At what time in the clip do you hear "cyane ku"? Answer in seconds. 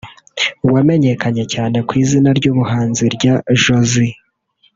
1.53-1.93